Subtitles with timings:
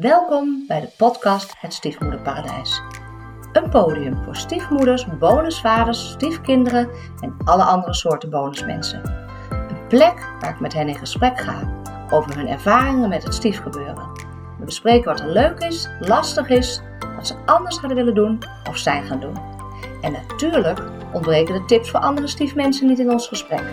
[0.00, 2.82] Welkom bij de podcast Het Stiefmoederparadijs.
[3.52, 6.88] Een podium voor stiefmoeders, bonusvaders, stiefkinderen
[7.20, 9.02] en alle andere soorten bonusmensen.
[9.50, 14.10] Een plek waar ik met hen in gesprek ga over hun ervaringen met het stiefgebeuren.
[14.58, 16.80] We bespreken wat er leuk is, lastig is,
[17.16, 18.38] wat ze anders hadden willen doen
[18.68, 19.38] of zijn gaan doen.
[20.00, 20.82] En natuurlijk
[21.12, 23.64] ontbreken de tips voor andere stiefmensen niet in ons gesprek.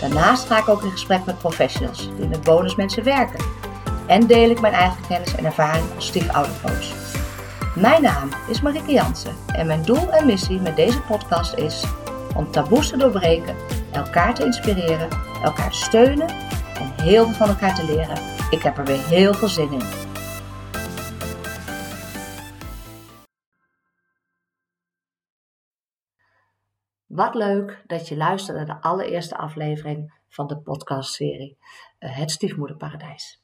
[0.00, 3.63] Daarnaast ga ik ook in gesprek met professionals die met bonusmensen werken.
[4.06, 7.12] En deel ik mijn eigen kennis en ervaring als stiefoudercoach.
[7.76, 11.84] Mijn naam is Marike Jansen en mijn doel en missie met deze podcast is
[12.36, 13.56] om taboes te doorbreken,
[13.92, 15.08] elkaar te inspireren,
[15.42, 16.28] elkaar te steunen
[16.74, 18.18] en heel veel van elkaar te leren.
[18.50, 19.82] Ik heb er weer heel veel zin in.
[27.06, 31.58] Wat leuk dat je luistert naar de allereerste aflevering van de podcastserie
[31.98, 33.43] uh, Het Stiefmoederparadijs.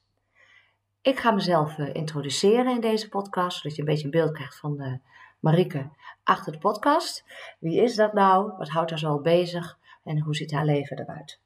[1.02, 4.58] Ik ga mezelf uh, introduceren in deze podcast, zodat je een beetje een beeld krijgt
[4.58, 4.94] van uh,
[5.40, 5.90] Marike
[6.24, 7.24] achter de podcast.
[7.58, 8.52] Wie is dat nou?
[8.58, 9.78] Wat houdt haar zo al bezig?
[10.04, 11.40] En hoe ziet haar leven eruit?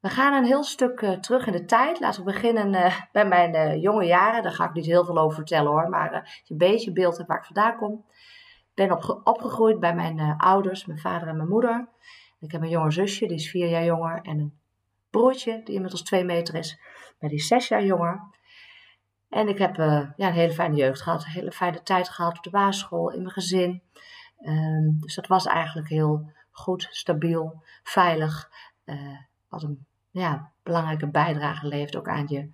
[0.00, 2.00] We gaan een heel stuk terug in de tijd.
[2.00, 4.42] Laten we beginnen bij mijn jonge jaren.
[4.42, 7.28] Daar ga ik niet heel veel over vertellen hoor, maar je een beetje beeld hebt
[7.28, 8.04] waar ik vandaan kom
[8.74, 11.88] ben op, opgegroeid bij mijn ouders, mijn vader en mijn moeder.
[12.40, 14.20] Ik heb een jonger zusje, die is vier jaar jonger.
[14.22, 14.58] En een
[15.10, 16.78] broertje, die inmiddels twee meter is,
[17.20, 18.36] maar die is zes jaar jonger.
[19.28, 22.36] En ik heb uh, ja, een hele fijne jeugd gehad, een hele fijne tijd gehad
[22.36, 23.82] op de basisschool, in mijn gezin.
[24.40, 28.50] Um, dus dat was eigenlijk heel goed, stabiel, veilig.
[28.84, 29.18] Uh,
[29.48, 32.48] wat een ja, belangrijke bijdrage levert ook aan je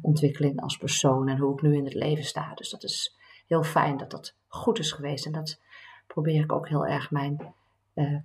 [0.00, 2.54] ontwikkeling als persoon en hoe ik nu in het leven sta.
[2.54, 5.26] Dus dat is heel fijn dat dat goed is geweest.
[5.26, 5.60] En dat
[6.06, 7.54] probeer ik ook heel erg mijn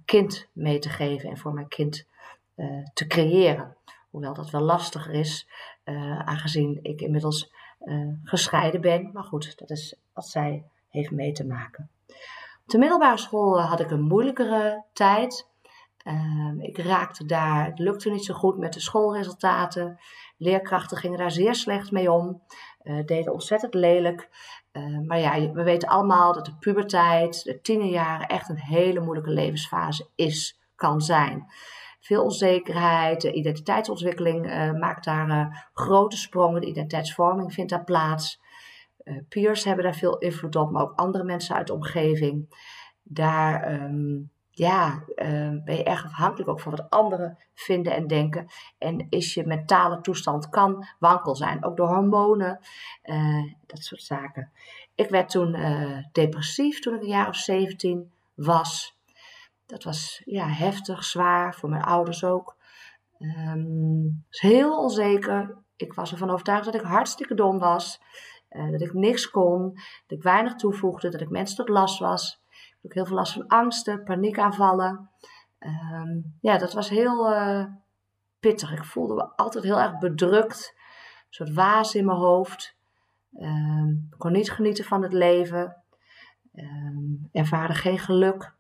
[0.06, 2.08] kind mee te geven en voor mijn kind
[2.94, 3.76] te creëren.
[4.10, 5.50] Hoewel dat wel lastiger is,
[5.86, 7.58] uh, aangezien ik inmiddels
[8.24, 9.10] gescheiden ben.
[9.14, 11.90] Maar goed, dat is wat zij heeft mee te maken.
[12.64, 15.48] Op de middelbare school had ik een moeilijkere tijd.
[15.98, 20.00] Ehm, ik raakte daar, het lukte niet zo goed met de schoolresultaten.
[20.38, 22.42] Leerkrachten gingen daar zeer slecht mee om,
[23.06, 24.30] deden ontzettend lelijk.
[24.74, 29.32] Uh, maar ja, we weten allemaal dat de puberteit, de tienerjaren, echt een hele moeilijke
[29.32, 31.48] levensfase is, kan zijn.
[32.00, 38.42] Veel onzekerheid, de identiteitsontwikkeling uh, maakt daar uh, grote sprongen, de identiteitsvorming vindt daar plaats.
[39.30, 42.58] peers hebben daar veel invloed op, maar ook andere mensen uit de omgeving.
[43.04, 48.48] Daar um, ja, uh, ben je erg afhankelijk ook van wat anderen vinden en denken.
[48.78, 52.60] En is je mentale toestand kan wankel zijn, ook door hormonen,
[53.66, 54.52] dat soort zaken.
[54.96, 55.58] Ik werd toen
[56.12, 58.99] depressief toen ik een jaar of 17 was.
[59.70, 62.58] Dat was ja, heftig, zwaar, voor mijn ouders ook.
[63.20, 65.58] Um, heel onzeker.
[65.76, 68.02] Ik was ervan overtuigd dat ik hartstikke dom was.
[68.50, 69.74] dat ik niks kon,
[70.08, 72.40] dat ik weinig toevoegde, dat ik mensen tot last was
[72.82, 75.10] ook heel veel last van angsten, paniekaanvallen.
[75.60, 77.66] Um, ja, dat was heel uh,
[78.40, 78.72] pittig.
[78.72, 80.74] Ik voelde me altijd heel erg bedrukt.
[80.76, 82.76] Een soort waas in mijn hoofd.
[83.40, 85.84] Um, ik kon niet genieten van het leven.
[87.32, 88.54] Ervaarde geen geluk.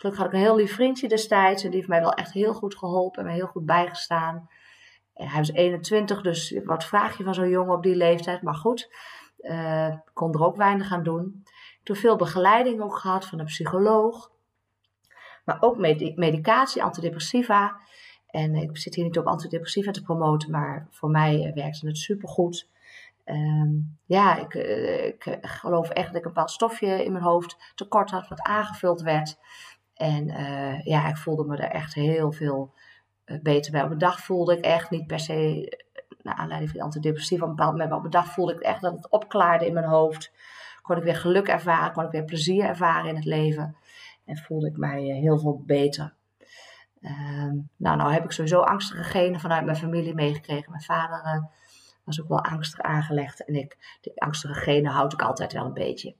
[0.00, 1.62] Gelukkig had ik een heel lief vriendje destijds.
[1.62, 4.48] En die heeft mij wel echt heel goed geholpen en mij heel goed bijgestaan.
[5.14, 8.42] En hij was 21, dus wat vraag je van zo'n jongen op die leeftijd?
[8.42, 8.90] Maar goed,
[9.38, 11.44] uh, kon er ook weinig aan doen.
[11.82, 14.30] Toen veel begeleiding ook gehad van een psycholoog.
[15.44, 15.76] Maar ook
[16.14, 17.80] medicatie, antidepressiva.
[18.26, 21.98] En ik zit hier niet op antidepressiva te promoten, maar voor mij eh, werkte het
[21.98, 22.68] supergoed.
[23.24, 27.72] Um, ja, ik, eh, ik, geloof echt dat ik een bepaald stofje in mijn hoofd
[27.74, 29.38] tekort had, wat aangevuld werd.
[30.00, 32.74] En uh, ja, ik voelde me er echt heel veel
[33.42, 33.82] beter bij.
[33.82, 35.78] Op een dag voelde ik echt niet per se,
[36.22, 38.80] naar aanleiding van de antidepressiva, op een bepaald maar op een dag voelde ik echt
[38.80, 40.32] dat het opklaarde in mijn hoofd
[40.90, 43.76] kon ik weer geluk ervaren, kon ik weer plezier ervaren in het leven.
[44.24, 46.14] En voelde ik mij eh, heel veel beter.
[47.00, 50.70] Uh, nou, nou heb ik sowieso angstige genen vanuit mijn familie meegekregen.
[50.70, 51.48] Mijn vader
[52.04, 53.44] was ook wel angstig aangelegd.
[53.44, 56.14] En ik, die angstige genen houd ik altijd wel een beetje.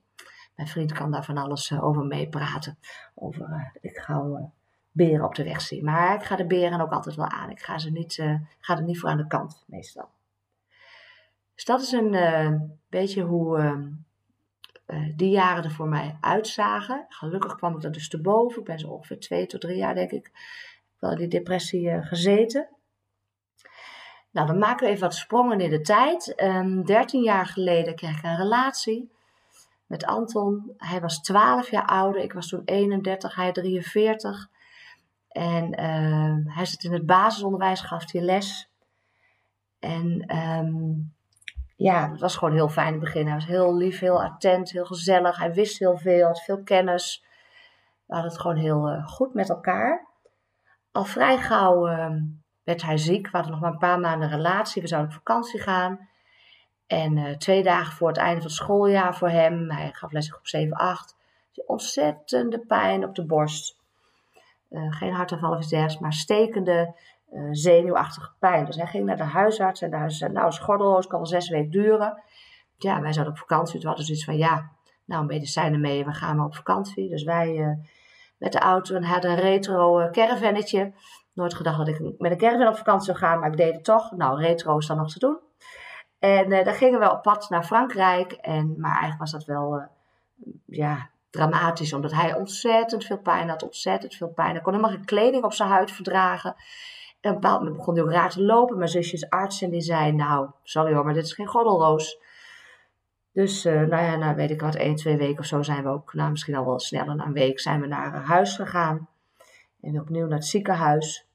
[0.60, 2.78] Mijn vriend kan daar van alles uh, over meepraten.
[3.14, 4.52] Over ik gauw
[4.90, 5.84] beren op de weg zie.
[5.84, 7.50] Maar ik ga de beren ook altijd wel aan.
[7.50, 8.14] Ik ga, ze niet,
[8.60, 10.08] ga er niet voor aan de kant, meestal.
[11.54, 13.88] Dus dat is een beetje hoe ehm,
[15.16, 17.06] die jaren er voor mij uitzagen.
[17.08, 18.58] Gelukkig kwam ik er dus te boven.
[18.58, 20.30] Ik ben zo ongeveer twee tot drie jaar, denk ik,
[20.98, 22.68] wel in die depressie gezeten.
[24.30, 26.42] Nou, dan maken we even wat sprongen in de tijd.
[26.42, 29.18] Um, 13 jaar geleden kreeg ik een relatie
[29.90, 30.74] met Anton.
[30.76, 32.22] Hij was 12 jaar ouder.
[32.22, 34.48] Ik was toen 31, hij 43.
[35.28, 38.70] En uh, hij zit in het basisonderwijs, gaf hij les.
[39.78, 41.14] En um,
[41.76, 43.26] ja, het was gewoon heel fijn in het begin.
[43.26, 45.38] Hij was heel lief, heel attent, heel gezellig.
[45.38, 47.24] Hij wist heel veel, had veel kennis.
[48.06, 50.06] We hadden het gewoon heel uh, goed met elkaar.
[50.92, 52.14] Al vrij gauw uh,
[52.62, 53.24] werd hij ziek.
[53.24, 54.82] We hadden nog maar een paar maanden relatie.
[54.82, 56.08] We zouden op vakantie gaan.
[56.90, 60.34] En uh, twee dagen voor het einde van het schooljaar voor hem, hij gaf les
[60.34, 61.16] op 7, 8,
[61.66, 63.78] ontzettende pijn op de borst.
[64.70, 66.94] Uh, geen hartaanval of iets maar stekende,
[67.32, 68.64] uh, zenuwachtige pijn.
[68.64, 71.48] Dus hij ging naar de huisarts en de huisarts zei, nou, schordeloos kan wel zes
[71.48, 72.22] weken duren.
[72.76, 74.70] Ja, wij zouden op vakantie, toen hadden zoiets van, ja,
[75.04, 77.08] nou, medicijnen mee, we gaan maar op vakantie.
[77.08, 77.78] Dus wij
[78.38, 80.92] met de auto en hadden een retro caravannetje.
[81.32, 83.84] Nooit gedacht dat ik met een caravan op vakantie zou gaan, maar ik deed het
[83.84, 84.10] toch.
[84.10, 85.38] Nou, retro is dan nog te doen.
[86.20, 88.32] En uh, dan gingen we op pad naar Frankrijk.
[88.32, 89.84] En, maar eigenlijk was dat wel uh,
[90.66, 93.62] ja, dramatisch, omdat hij ontzettend veel pijn had.
[93.62, 94.50] Ontzettend veel pijn.
[94.50, 96.54] Hij kon helemaal geen kleding op zijn huid verdragen.
[97.20, 98.76] En op een bepaald moment begon hij ook raar te lopen.
[98.76, 102.18] Mijn zusje is arts en die zei, nou, sorry hoor, maar dit is geen goddelroos.
[103.32, 105.88] Dus, uh, nou ja, nou weet ik wat, één, twee weken of zo zijn we
[105.88, 109.08] ook, nou misschien al wel sneller, na een week zijn we naar huis gegaan.
[109.80, 111.26] En opnieuw naar het ziekenhuis.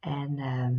[0.00, 0.74] En ehm,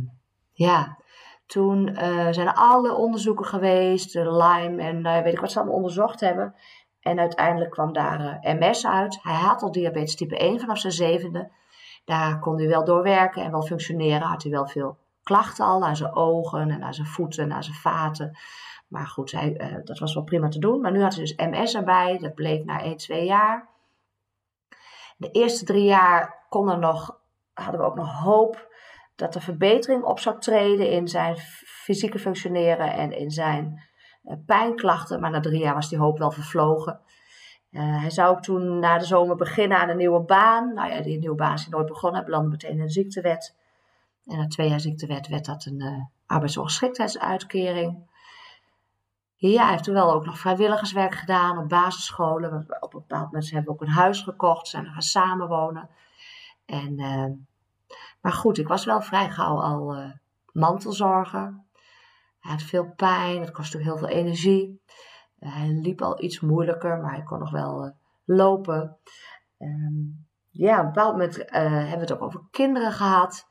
[0.52, 0.98] ja,
[1.46, 5.76] toen uh, zijn alle onderzoeken geweest, de Lyme en uh, weet ik wat ze allemaal
[5.76, 6.54] onderzocht hebben.
[7.00, 9.18] En uiteindelijk kwam daar eh, MS uit.
[9.22, 11.50] Hij had al diabetes type 1 vanaf zijn zevende.
[12.04, 14.20] Daar kon hij wel doorwerken en wel functioneren.
[14.20, 17.62] Had hij wel veel klachten al aan zijn ogen en aan zijn voeten en aan
[17.62, 18.38] zijn vaten.
[18.88, 20.80] Maar goed, hij, dat was wel prima te doen.
[20.80, 22.18] Maar nu had hij dus MS erbij.
[22.18, 23.68] Dat bleek na 1, 2 jaar.
[25.16, 27.20] De eerste drie jaar kon er nog,
[27.54, 28.72] hadden we ook nog hoop
[29.16, 33.82] dat er verbetering op zou treden in zijn fysieke functioneren en in zijn
[34.24, 35.20] uh, pijnklachten.
[35.20, 37.00] Maar na drie jaar was die hoop wel vervlogen.
[37.70, 40.74] Uh, hij zou ook toen na de zomer beginnen aan een nieuwe baan.
[40.74, 42.18] Nou ja, die nieuwe baan is nooit begonnen.
[42.18, 43.56] Hij belandde meteen in een ziektewet.
[44.26, 48.12] En na twee jaar ziektewet werd dat een uh, arbeidsongeschiktheidsuitkering.
[49.36, 52.66] Ja, hij heeft toen wel ook nog vrijwilligerswerk gedaan op basisscholen.
[52.80, 55.88] Op een bepaald moment hebben we ook een huis gekocht, zijn we gaan samenwonen.
[56.66, 56.98] En
[58.24, 60.10] maar goed, ik was wel vrij gauw al uh,
[60.52, 61.64] mantelzorger.
[62.38, 64.82] Hij had veel pijn, het kostte ook heel veel energie.
[65.38, 67.90] Hij liep al iets moeilijker, maar hij kon nog wel uh,
[68.24, 68.98] lopen.
[69.58, 73.48] Um, ja, op een bepaald moment hebben we het ook over kinderen gehad.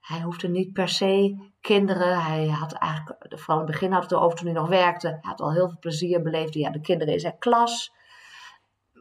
[0.00, 2.22] Hij hoefde niet per se kinderen.
[2.22, 5.08] Hij had eigenlijk, vooral in het begin had het erover toen hij nog werkte.
[5.08, 6.54] Hij had al heel veel plezier beleefd.
[6.54, 7.92] Ja, de kinderen in zijn klas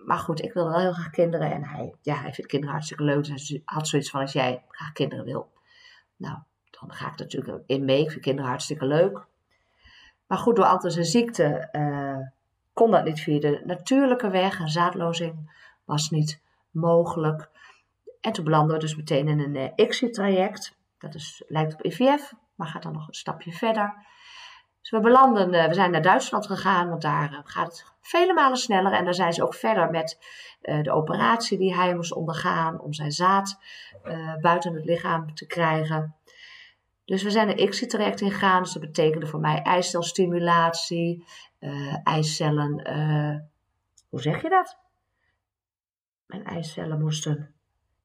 [0.08, 1.52] maar goed, ik wilde wel heel graag kinderen.
[1.52, 3.26] En hij, ja, hij vindt kinderen hartstikke leuk.
[3.26, 5.52] Dus hij had zoiets van, als jij graag kinderen wil,
[6.16, 6.38] nou,
[6.70, 8.02] dan ga ik natuurlijk in mee.
[8.02, 9.26] Ik vind kinderen hartstikke leuk.
[10.28, 12.28] Maar goed, door altijd zijn ziekte uh,
[12.74, 14.60] kon dat niet via de natuurlijke weg.
[14.60, 15.52] Een zaadlozing
[15.86, 17.50] was niet mogelijk.
[18.22, 20.78] En toen belanden we dus meteen in een uh, ICSI-traject.
[20.98, 23.94] Dat is, lijkt op IVF, maar gaat dan nog een stapje verder.
[24.88, 28.34] Dus we belanden, uh, we zijn naar Duitsland gegaan, want daar uh, gaat het vele
[28.34, 28.92] malen sneller.
[28.92, 30.18] En daar zijn ze ook verder met
[30.62, 33.60] uh, de operatie die hij moest ondergaan om zijn zaad
[34.42, 36.16] buiten het lichaam te krijgen.
[37.06, 38.64] Dus we zijn er ICSI-traject ingegaan.
[38.64, 41.26] Dus dat betekende voor mij eicelstimulatie,
[42.04, 42.82] eicellen,
[44.10, 44.78] hoe zeg je dat?
[46.26, 47.56] Mijn eicellen moesten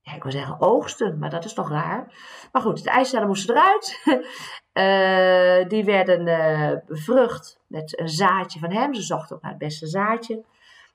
[0.02, 2.12] ja, ik wil zeggen oogsten, maar dat is toch raar.
[2.52, 4.02] Maar goed, de eicellen moesten eruit.
[4.73, 8.95] uh, die werden uh, bevrucht met een zaadje van hem.
[8.95, 10.44] Ze zochten ook naar het beste zaadje.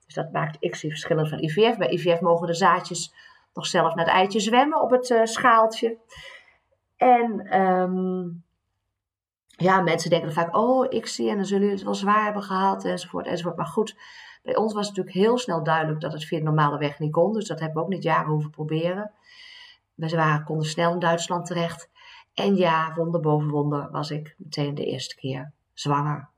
[0.06, 1.76] Dus dat maakt x verschillend van IVF.
[1.76, 3.14] Bij IVF mogen de zaadjes
[3.54, 5.96] nog zelf naar het eitje zwemmen op het uh, schaaltje.
[6.96, 8.44] En um,
[9.48, 12.42] ja, mensen denken vaak, oh, ik zie en dan zullen jullie het wel zwaar hebben
[12.42, 13.56] gehad, enzovoort, enzovoort.
[13.56, 13.96] Maar goed,
[14.42, 17.12] bij ons was het natuurlijk heel snel duidelijk dat het via de normale weg niet
[17.12, 17.32] kon.
[17.32, 19.10] Dus dat hebben we ook niet jaren hoeven proberen.
[19.94, 21.90] We waren, konden snel in Duitsland terecht.
[22.38, 26.28] En ja, wonder boven wonder was ik meteen de eerste keer zwanger.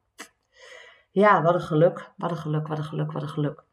[1.10, 3.64] Ja, wat een geluk, wat een geluk, wat een geluk, wat een geluk.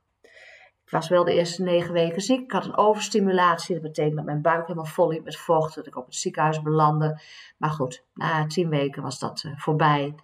[0.83, 2.41] Ik was wel de eerste negen weken ziek.
[2.41, 3.73] Ik had een overstimulatie.
[3.73, 5.75] Dat betekent dat mijn buik helemaal vol liep met vocht.
[5.75, 7.21] Dat ik op het ziekenhuis belandde.
[7.57, 10.15] Maar goed, na tien weken was dat uh, voorbij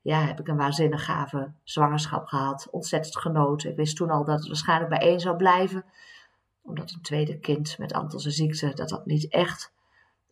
[0.00, 2.68] ja, heb ik een waanzinnig gave zwangerschap gehad.
[2.70, 3.70] Ontzettend genoten.
[3.70, 5.84] Ik wist toen al dat het waarschijnlijk bij één zou blijven.
[6.62, 9.72] Omdat een tweede kind met Antelse ziekte, dat dat niet echt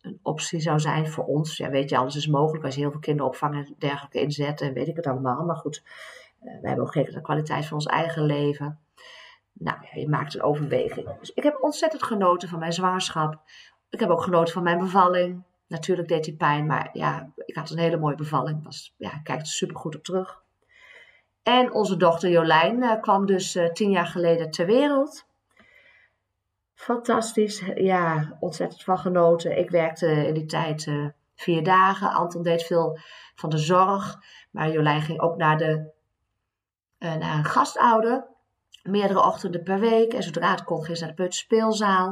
[0.03, 1.57] een optie zou zijn voor ons.
[1.57, 4.61] Ja, weet je, alles is mogelijk als je heel veel kinderopvang en dergelijke inzet.
[4.61, 5.45] En weet ik het allemaal.
[5.45, 5.83] Maar goed,
[6.41, 8.79] uh, we hebben ook naar de kwaliteit van ons eigen leven.
[9.53, 11.19] Nou ja, je maakt een overweging.
[11.19, 13.41] Dus ik heb ontzettend genoten van mijn zwangerschap.
[13.89, 15.43] Ik heb ook genoten van mijn bevalling.
[15.67, 18.63] Natuurlijk deed hij pijn, maar ja, ik had een hele mooie bevalling.
[18.63, 20.41] Was, ja, ik kijk er super goed op terug.
[21.43, 25.25] En onze dochter Jolijn uh, kwam dus uh, tien jaar geleden ter wereld.
[26.83, 29.57] Fantastisch, ja, ontzettend van genoten.
[29.57, 32.11] Ik werkte in die tijd uh, vier dagen.
[32.11, 32.99] Anton deed veel
[33.35, 34.19] van de zorg,
[34.51, 35.91] maar Jolijn ging ook naar, de,
[36.99, 38.27] uh, naar een gastouder.
[38.81, 40.13] Meerdere ochtenden per week.
[40.13, 42.05] En zodra het kon, ging ze naar de peuterspeelzaal.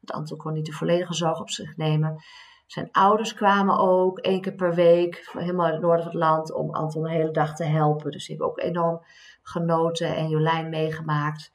[0.00, 2.22] Want Anton kon niet de volledige zorg op zich nemen.
[2.66, 6.52] Zijn ouders kwamen ook één keer per week, helemaal in het noorden van het land,
[6.52, 8.10] om Anton de hele dag te helpen.
[8.10, 9.02] Dus die hebben ook enorm
[9.42, 11.52] genoten en Jolijn meegemaakt.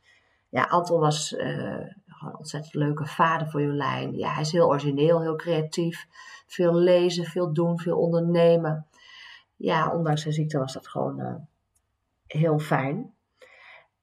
[0.53, 1.86] Ja, Anton was uh,
[2.25, 4.18] een ontzettend leuke vader voor Jolijn.
[4.18, 6.08] Ja, hij is heel origineel, heel creatief.
[6.48, 8.88] Veel lezen, veel doen, veel ondernemen.
[9.56, 11.36] Ja, ondanks zijn ziekte was dat gewoon uh,
[12.27, 13.13] heel fijn.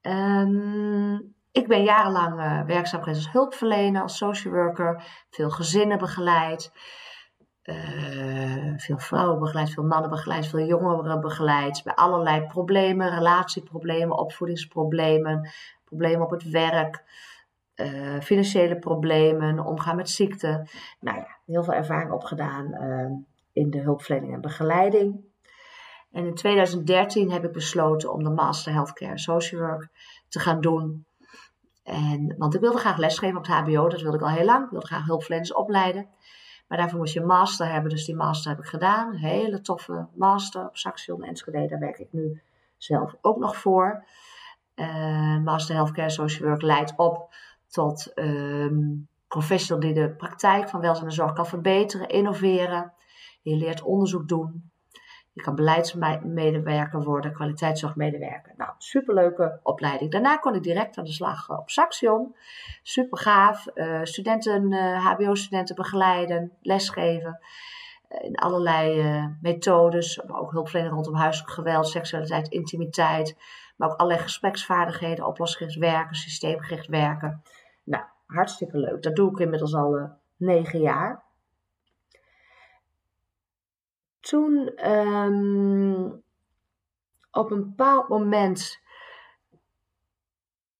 [0.01, 5.03] Um, ik ben jarenlang uh, werkzaam geweest als hulpverlener, als social worker.
[5.29, 6.71] Veel gezinnen begeleid.
[7.63, 11.81] Uh, veel vrouwen begeleid, veel mannen begeleid, veel jongeren begeleid.
[11.83, 15.49] Bij allerlei problemen, relatieproblemen, opvoedingsproblemen,
[15.85, 17.03] problemen op het werk.
[17.85, 20.67] Uh, financiële problemen, omgaan met ziekte.
[20.99, 22.73] Nou ja, heel veel ervaring opgedaan
[23.53, 25.29] in de hulpverlening en begeleiding.
[26.11, 29.87] En in 2013 heb ik besloten om de Master Healthcare Social Work
[30.27, 31.05] te gaan doen.
[31.83, 34.63] En, want ik wilde graag lesgeven op het HBO, dat wilde ik al heel lang.
[34.63, 36.07] Ik wilde graag hulpverleners opleiden.
[36.67, 39.09] Maar daarvoor moest je een master hebben, dus die master heb ik gedaan.
[39.09, 42.41] Een hele toffe master op Saxion Enschede, daar werk ik nu
[42.77, 44.05] zelf ook nog voor.
[44.75, 47.33] Uh, master Healthcare Social Work leidt op
[47.71, 52.93] tot um, professional die de praktijk van welzijn en zorg kan verbeteren, innoveren.
[53.41, 54.69] Je leert onderzoek doen.
[55.33, 58.53] Je kan beleidsmedewerker worden, kwaliteitszorgmedewerker.
[58.57, 60.11] Nou, superleuke opleiding.
[60.11, 62.35] Daarna kon ik direct aan de slag op Saxion.
[62.83, 63.67] Super gaaf.
[63.75, 67.39] Uh, studenten, HBO-studenten begeleiden, lesgeven.
[68.21, 69.03] In allerlei
[69.41, 70.21] methodes.
[70.27, 73.37] Maar ook hulpverlening rondom huiselijk geweld, seksualiteit, intimiteit.
[73.75, 77.43] Maar ook allerlei gespreksvaardigheden, oplossingsgericht werken, systeemgericht werken.
[78.33, 79.03] Hartstikke leuk.
[79.03, 81.23] Dat doe ik inmiddels al negen jaar
[84.21, 86.23] toen um,
[87.31, 88.79] op een bepaald moment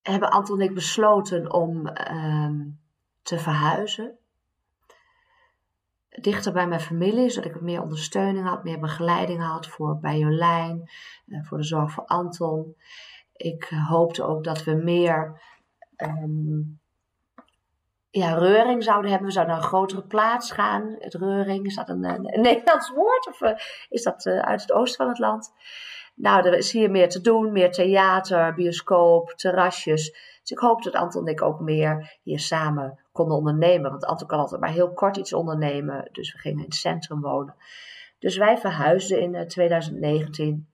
[0.02, 2.80] hebben Anton en ik besloten om um,
[3.22, 4.18] te verhuizen.
[6.10, 10.90] Dichter bij mijn familie, zodat ik meer ondersteuning had, meer begeleiding had voor bij Jolijn,
[11.26, 12.76] uh, voor de zorg voor Anton.
[13.34, 15.42] Ik hoopte ook dat we meer
[15.98, 16.81] um,
[18.12, 19.28] ja, reuring zouden hebben.
[19.28, 20.96] We zouden naar een grotere plaats gaan.
[21.00, 22.02] Het reuring, is dat een,
[22.42, 23.52] Nederlands woord of uh,
[23.90, 25.54] is dat uh, uit het oosten van het land?
[26.16, 30.12] Nou, er is hier meer te doen, meer theater, bioscoop, terrasjes.
[30.42, 33.92] Dus ik hoop dat Anton en ik ook meer hier samen konden ondernemen.
[33.92, 36.10] Want Anton kan altijd maar heel kort iets ondernemen.
[36.12, 37.56] Dus we gingen in het centrum wonen.
[38.20, 40.68] Dus wij verhuisden in uh, 2019.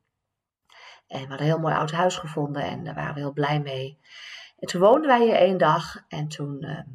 [1.08, 3.60] En we hadden een heel mooi oud huis gevonden en daar waren we heel blij
[3.60, 4.00] mee.
[4.60, 6.86] En toen woonden wij hier één dag en toen ehm,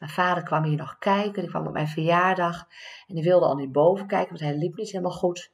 [0.00, 1.42] mijn vader kwam hier nog kijken.
[1.42, 2.68] Die kwam op mijn verjaardag.
[3.06, 5.52] En die wilde al niet boven kijken, want hij liep niet helemaal goed.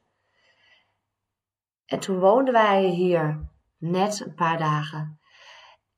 [1.87, 3.49] En toen woonden wij hier
[3.79, 5.21] net een paar dagen.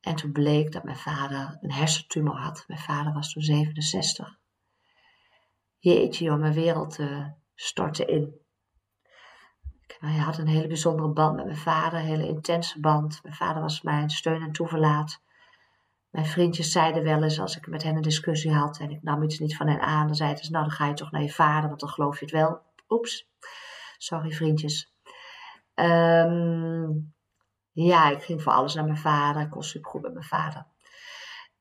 [0.00, 2.64] En toen bleek dat mijn vader een hersentumor had.
[2.66, 4.38] Mijn vader was toen 67.
[5.78, 8.34] Jeetje joh, mijn wereld uh, stortte in.
[9.98, 13.20] Hij had een hele bijzondere band met mijn vader, een hele intense band.
[13.22, 15.22] Mijn vader was mijn steun en toeverlaat.
[16.10, 19.22] Mijn vriendjes zeiden wel eens, als ik met hen een discussie had en ik nam
[19.22, 21.32] iets niet van hen aan, dan zeiden ze, nou dan ga je toch naar je
[21.32, 22.60] vader, want dan geloof je het wel.
[22.88, 23.28] Oeps,
[23.98, 24.92] sorry vriendjes.
[25.74, 27.14] Um,
[27.72, 30.66] ja, ik ging voor alles naar mijn vader, ik was supergoed met mijn vader.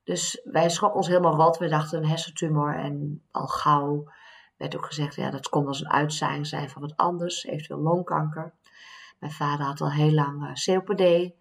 [0.04, 1.58] Dus wij schrokken ons helemaal rot.
[1.58, 4.12] We dachten een hersentumor en al gauw
[4.56, 8.54] werd ook gezegd, ja, dat kon als een uitzaaiing zijn van wat anders, eventueel longkanker.
[9.18, 11.32] Mijn vader had al heel lang uh, COPD,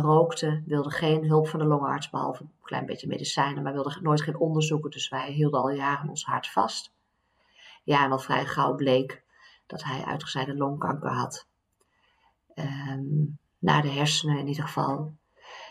[0.00, 4.22] rookte, wilde geen hulp van de longarts, behalve een klein beetje medicijnen, maar wilde nooit
[4.22, 4.90] geen onderzoeken.
[4.90, 6.92] Dus wij hielden al jaren ons hart vast.
[7.84, 9.22] Ja, en al vrij gauw bleek
[9.66, 11.46] dat hij uitgezaaide longkanker had.
[12.54, 15.14] Um, naar de hersenen in ieder geval.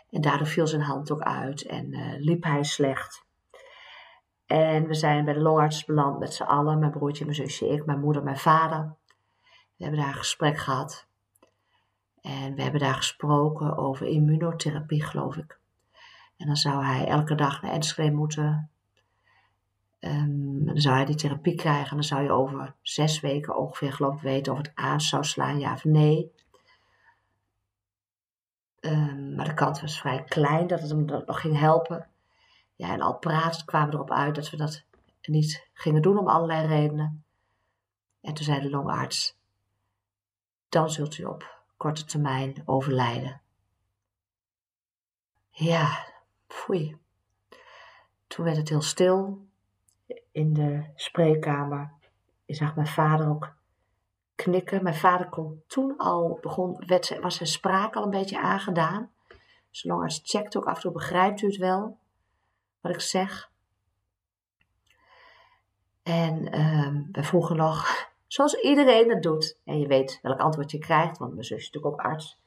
[0.10, 3.26] En daardoor viel zijn hand ook uit en uh, liep hij slecht.
[4.46, 7.86] En we zijn bij de longarts beland met z'n allen, mijn broertje, mijn zusje, ik,
[7.86, 8.96] mijn moeder, mijn vader.
[9.76, 11.08] We hebben daar een gesprek gehad.
[12.22, 15.60] En we hebben daar gesproken over immunotherapie, geloof ik.
[16.38, 18.70] En dan zou hij elke dag naar Enschede moeten.
[20.00, 21.90] Um, dan zou hij die therapie krijgen.
[21.90, 25.24] En dan zou je over zes weken ongeveer, geloof ik, weten of het aan zou
[25.24, 26.32] slaan, ja of nee.
[28.80, 32.08] Um, maar de kans was vrij klein dat het hem nog ging helpen.
[32.76, 34.84] Ja, en al praten kwamen we erop uit dat we dat
[35.22, 37.24] niet gingen doen om allerlei redenen.
[38.22, 39.38] En toen zei de longarts:
[40.70, 43.42] Dan zult u op korte termijn overlijden.
[45.50, 46.06] Ja,
[46.48, 46.98] foei.
[48.28, 49.46] Toen werd het heel stil
[50.32, 51.92] in de spreekkamer.
[52.46, 53.56] je zag mijn vader ook
[54.36, 54.84] knikken.
[54.84, 59.12] Mijn vader kon toen al, begon, werd, was zijn spraak al een beetje aangedaan.
[59.70, 61.98] Zolang als checkt ook af en toe, begrijpt u het wel,
[62.82, 63.52] wat ik zeg.
[66.04, 69.58] En um, we vroegen nog, zoals iedereen het doet.
[69.64, 72.40] En je weet welk antwoord je krijgt, want mijn zus is natuurlijk ook arts.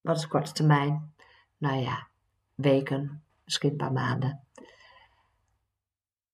[0.00, 1.14] Wat is korte termijn?
[1.56, 2.08] Nou ja,
[2.54, 4.44] weken, misschien een paar maanden.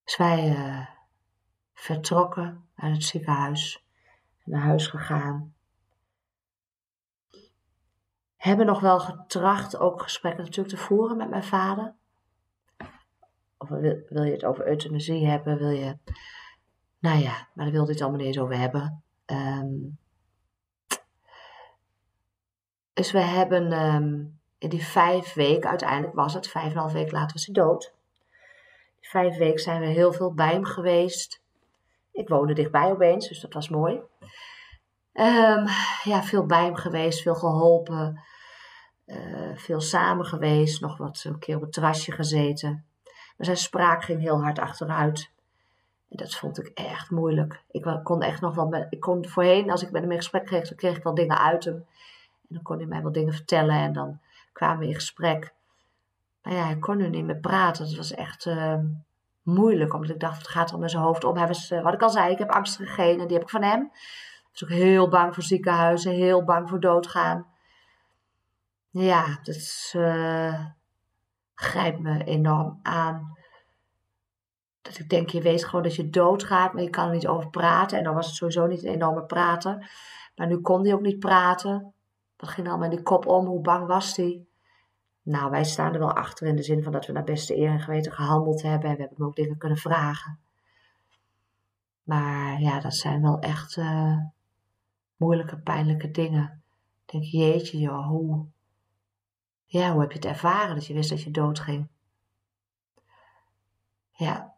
[0.04, 0.86] Dus wij uh,
[1.74, 3.84] vertrokken uit het ziekenhuis,
[4.44, 5.54] naar huis gegaan.
[8.36, 11.94] Hebben nog wel getracht ook gesprekken natuurlijk te voeren met mijn vader.
[13.58, 15.58] Of wil, wil je het over euthanasie hebben?
[15.58, 15.98] Wil je.
[17.00, 19.02] Nou ja, maar daar wilde hij het allemaal niet eens over hebben.
[19.26, 19.98] Um,
[22.92, 26.92] dus we hebben um, in die vijf weken, uiteindelijk was het, vijf en een half
[26.92, 27.94] week later was hij dood.
[29.00, 31.42] Vijf weken zijn we heel veel bij hem geweest.
[32.12, 33.94] Ik woonde dichtbij opeens, dus dat was mooi.
[35.12, 35.66] Um,
[36.04, 38.22] ja, veel bij hem geweest, veel geholpen.
[39.06, 42.84] Uh, veel samen geweest, nog wat een keer op het terrasje gezeten.
[43.36, 45.30] Maar zijn spraak ging heel hard achteruit.
[46.12, 47.62] Dat vond ik echt moeilijk.
[47.70, 50.68] Ik kon echt nog wel ik kon voorheen, als ik met hem in gesprek kreeg,
[50.68, 51.74] dan kreeg ik wel dingen uit hem.
[51.74, 54.20] En dan kon hij mij wel dingen vertellen en dan
[54.52, 55.52] kwamen we in gesprek.
[56.42, 57.84] Maar ja, hij kon nu niet meer praten.
[57.84, 58.74] Het was echt uh,
[59.42, 61.36] moeilijk, omdat ik dacht, het gaat er met zijn hoofd om.
[61.36, 63.62] Hij was, uh, wat ik al zei, ik heb angstige genen, die heb ik van
[63.62, 63.80] hem.
[63.80, 67.46] Hij was ook heel bang voor ziekenhuizen, heel bang voor doodgaan.
[68.90, 70.64] Ja, dat uh,
[71.54, 73.38] grijpt me enorm aan.
[74.98, 77.98] Ik denk, je weet gewoon dat je doodgaat, maar je kan er niet over praten.
[77.98, 79.90] En dan was het sowieso niet een enorme prater.
[80.36, 81.94] Maar nu kon hij ook niet praten.
[82.36, 83.46] Wat ging allemaal in die kop om?
[83.46, 84.44] Hoe bang was hij?
[85.22, 87.70] Nou, wij staan er wel achter in de zin van dat we naar beste eer
[87.70, 88.90] en geweten gehandeld hebben.
[88.90, 90.38] En we hebben hem ook dingen kunnen vragen.
[92.02, 94.16] Maar ja, dat zijn wel echt uh,
[95.16, 96.62] moeilijke, pijnlijke dingen.
[97.06, 98.46] Ik denk, jeetje joh, hoe,
[99.64, 101.88] ja, hoe heb je het ervaren dat je wist dat je dood ging?
[104.12, 104.49] Ja.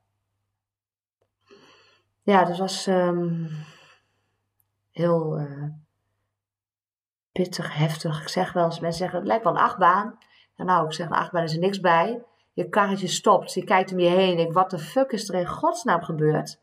[2.22, 3.48] Ja, dat was um,
[4.90, 5.68] heel uh,
[7.32, 8.22] pittig, heftig.
[8.22, 10.18] Ik zeg wel eens, mensen zeggen, het lijkt wel een achtbaan.
[10.56, 12.22] En nou, ik zeg, een achtbaan is er niks bij.
[12.52, 14.38] Je karretje stopt, je kijkt om je heen.
[14.38, 16.60] Ik, wat de fuck is er in godsnaam gebeurd?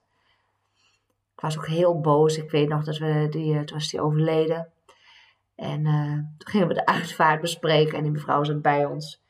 [1.36, 2.38] Ik was ook heel boos.
[2.38, 4.72] Ik weet nog dat we, die, eh, toen was die overleden.
[5.56, 9.22] En uh, toen gingen we de uitvaart bespreken en die mevrouw zat bij ons.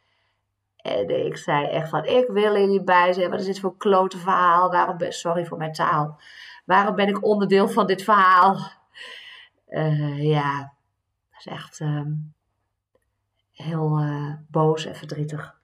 [0.82, 3.30] En ik zei echt van, ik wil er niet bij zijn.
[3.30, 4.72] Wat is dit voor klote verhaal?
[4.72, 6.20] Waarom ben, sorry voor mijn taal.
[6.66, 8.72] Waarom ben ik onderdeel van dit verhaal?
[9.68, 10.74] Uh, ja,
[11.30, 12.34] dat is echt um,
[13.52, 15.58] heel uh, boos en verdrietig.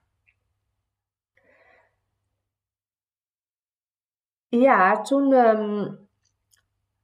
[4.47, 6.07] Ja, toen um,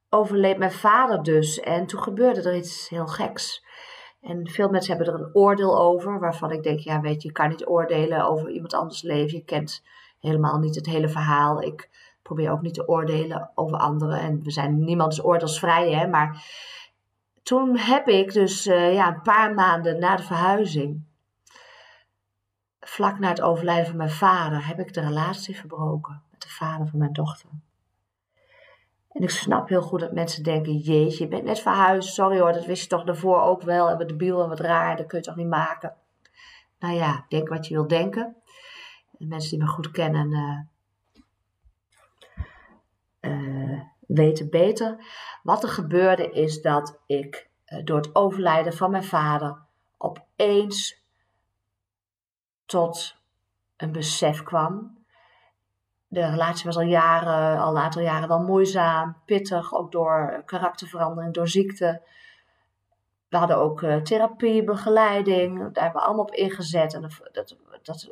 [0.09, 1.59] overleed mijn vader dus.
[1.59, 3.65] En toen gebeurde er iets heel geks.
[4.21, 7.33] En veel mensen hebben er een oordeel over, waarvan ik denk, ja weet je, je
[7.33, 9.37] kan niet oordelen over iemand anders leven.
[9.37, 9.83] Je kent
[10.19, 11.61] helemaal niet het hele verhaal.
[11.61, 11.89] Ik
[12.21, 14.19] probeer ook niet te oordelen over anderen.
[14.19, 16.07] En we zijn, niemand oordeelsvrij, hè.
[16.07, 16.45] Maar
[17.43, 21.03] toen heb ik dus uh, ja, een paar maanden na de verhuizing,
[22.79, 26.87] vlak na het overlijden van mijn vader, heb ik de relatie verbroken met de vader
[26.87, 27.49] van mijn dochter.
[29.11, 32.53] En ik snap heel goed dat mensen denken, jeetje, je bent net verhuisd, sorry hoor,
[32.53, 33.89] dat wist je toch daarvoor ook wel.
[33.89, 35.95] En wat debiel en wat raar, dat kun je toch niet maken.
[36.79, 38.35] Nou ja, denk wat je wil denken.
[39.11, 40.69] De mensen die me goed kennen
[43.21, 45.05] uh, weten beter.
[45.43, 49.57] Wat er gebeurde is dat ik uh, door het overlijden van mijn vader
[49.97, 51.03] opeens
[52.65, 53.15] tot
[53.77, 55.00] een besef kwam
[56.11, 61.33] de relatie was al jaren, al een aantal jaren wel moeizaam, pittig, ook door karakterverandering,
[61.33, 62.01] door ziekte.
[63.29, 66.93] We hadden ook uh, therapie, begeleiding, daar hebben we allemaal op ingezet.
[66.93, 68.09] En dat, dat,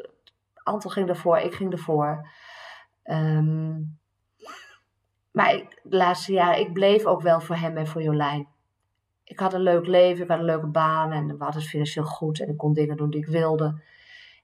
[0.64, 2.28] Anton ging ervoor, ik ging ervoor.
[3.04, 4.00] Um,
[5.32, 8.48] maar de laatste jaren, ik bleef ook wel voor hem en voor Jolijn.
[9.24, 12.06] Ik had een leuk leven, ik had een leuke baan en we hadden het financieel
[12.06, 13.82] goed en ik kon dingen doen die ik wilde.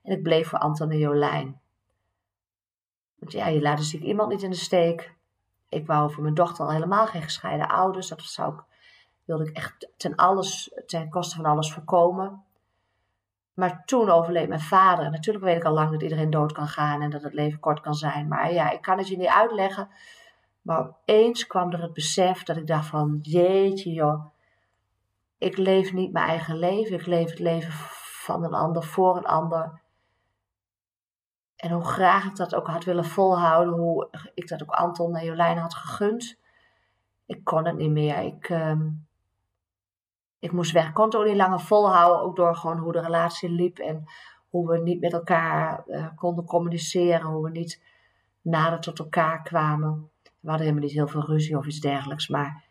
[0.03, 1.63] En ik bleef voor Anton en Jolijn.
[3.15, 5.15] Want ja, je laat dus iemand niet in de steek.
[5.69, 8.07] Ik wou voor mijn dochter al helemaal geen gescheiden ouders.
[8.07, 8.63] Dat zou ik,
[9.25, 12.43] wilde ik echt ten, alles, ten koste van alles voorkomen.
[13.53, 15.11] Maar toen overleed mijn vader.
[15.11, 17.79] Natuurlijk weet ik al lang dat iedereen dood kan gaan en dat het leven kort
[17.79, 18.27] kan zijn.
[18.27, 19.89] Maar ja, ik kan het je niet uitleggen.
[20.61, 24.25] Maar opeens kwam er het besef dat ik dacht van, jeetje joh.
[25.37, 26.99] Ik leef niet mijn eigen leven.
[26.99, 27.71] Ik leef het leven
[28.25, 29.81] van een ander, voor een ander.
[31.55, 35.25] En hoe graag ik dat ook had willen volhouden, hoe ik dat ook Anton en
[35.25, 36.37] Jolijn had gegund.
[37.25, 38.17] ik kon het niet meer.
[38.17, 38.89] Ik, ehm,
[40.39, 40.87] ik moest weg.
[40.87, 42.21] Ik kon het ook niet langer volhouden.
[42.21, 43.77] Ook door gewoon hoe de relatie liep.
[43.77, 44.05] En
[44.49, 47.27] hoe we niet met elkaar uh, konden communiceren.
[47.27, 47.81] Hoe we niet
[48.41, 50.09] nader tot elkaar kwamen.
[50.23, 52.27] We hadden helemaal niet heel veel ruzie of iets dergelijks.
[52.27, 52.63] Maar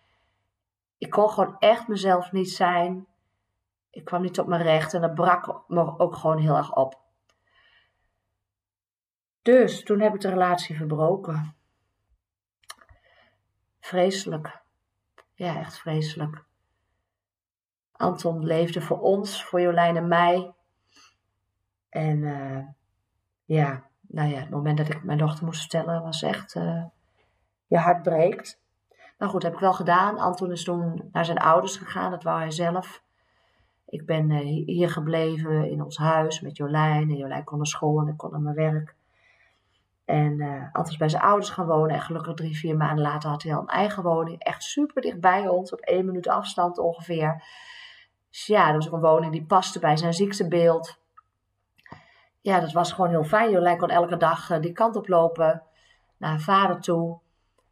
[0.98, 3.06] ik kon gewoon echt mezelf niet zijn.
[3.90, 4.94] Ik kwam niet op mijn recht.
[4.94, 7.03] En dat brak me ook gewoon heel erg op.
[9.44, 11.54] Dus toen heb ik de relatie verbroken.
[13.80, 14.62] Vreselijk.
[15.34, 16.44] Ja, echt vreselijk.
[17.92, 20.54] Anton leefde voor ons, voor Jolijn en mij.
[21.88, 22.58] En uh,
[23.44, 26.84] ja, nou ja, het moment dat ik mijn dochter moest vertellen was echt, uh,
[27.66, 28.60] je hart breekt.
[29.18, 30.18] Nou goed, heb ik wel gedaan.
[30.18, 33.02] Anton is toen naar zijn ouders gegaan, dat wou hij zelf.
[33.86, 37.10] Ik ben uh, hier gebleven in ons huis met Jolijn.
[37.10, 38.94] En Jolijn kon naar school en ik kon naar mijn werk.
[40.04, 41.94] En uh, altijd bij zijn ouders gaan wonen.
[41.94, 44.42] En gelukkig drie, vier maanden later had hij al een eigen woning.
[44.42, 47.42] Echt super dicht bij ons, op één minuut afstand ongeveer.
[48.30, 50.98] Dus ja, dat was ook een woning die paste bij zijn ziektebeeld.
[52.40, 53.50] Ja, dat was gewoon heel fijn.
[53.50, 55.62] Jolijn kon elke dag uh, die kant op lopen
[56.16, 57.18] naar haar vader toe.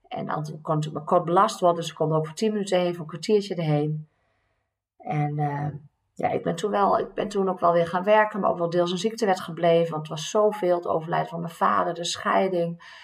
[0.08, 1.78] En Anton kon natuurlijk maar kort belast worden.
[1.78, 4.08] Dus ze konden ook voor tien minuten heen, voor een kwartiertje erheen.
[4.98, 5.66] En uh,
[6.22, 8.58] ja, ik ben toen wel, ik ben toen ook wel weer gaan werken, maar ook
[8.58, 9.90] wel deels een ziekte werd gebleven.
[9.90, 13.00] Want het was zoveel, het overlijden van mijn vader, de scheiding.